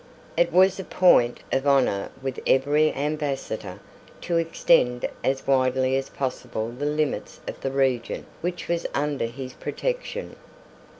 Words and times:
It 0.35 0.51
was 0.51 0.79
a 0.79 0.83
point 0.83 1.41
of 1.51 1.67
honour 1.67 2.09
with 2.23 2.39
every 2.47 2.91
Ambassador 2.91 3.79
to 4.21 4.37
extend 4.37 5.07
as 5.23 5.45
widely 5.45 5.95
as 5.95 6.09
possible 6.09 6.69
the 6.69 6.87
limits 6.87 7.39
of 7.47 7.61
the 7.61 7.69
region 7.69 8.25
which 8.41 8.67
was 8.67 8.87
under 8.95 9.25
his 9.25 9.53
protection. 9.53 10.37